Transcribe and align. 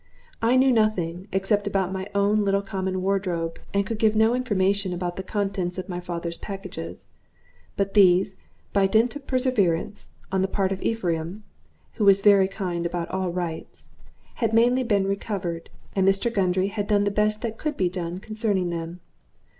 I 0.41 0.55
knew 0.55 0.71
nothing, 0.71 1.27
except 1.31 1.67
about 1.67 1.91
my 1.93 2.07
own 2.15 2.43
little 2.43 2.63
common 2.63 3.03
wardrobe, 3.03 3.59
and 3.71 3.85
could 3.85 3.99
give 3.99 4.15
no 4.15 4.33
information 4.33 4.93
about 4.93 5.15
the 5.15 5.21
contents 5.21 5.77
of 5.77 5.87
my 5.87 5.99
father's 5.99 6.37
packages. 6.37 7.09
But 7.77 7.93
these, 7.93 8.35
by 8.73 8.87
dint 8.87 9.15
of 9.15 9.27
perseverance 9.27 10.15
on 10.31 10.41
the 10.41 10.47
part 10.47 10.71
of 10.71 10.81
Ephraim 10.81 11.43
(who 11.97 12.05
was 12.05 12.23
very 12.23 12.47
keen 12.47 12.83
about 12.83 13.09
all 13.09 13.29
rights), 13.31 13.89
had 14.41 14.53
mainly 14.55 14.83
been 14.83 15.05
recovered, 15.05 15.69
and 15.95 16.07
Mr. 16.07 16.33
Gundry 16.33 16.69
had 16.69 16.87
done 16.87 17.03
the 17.03 17.11
best 17.11 17.43
that 17.43 17.59
could 17.59 17.77
be 17.77 17.87
done 17.87 18.19
concerning 18.19 18.71
them. 18.71 19.01